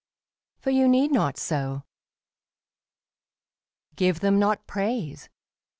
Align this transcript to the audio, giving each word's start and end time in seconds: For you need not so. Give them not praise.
For 0.57 0.71
you 0.71 0.87
need 0.87 1.11
not 1.11 1.37
so. 1.37 1.83
Give 3.95 4.19
them 4.19 4.39
not 4.39 4.65
praise. 4.65 5.29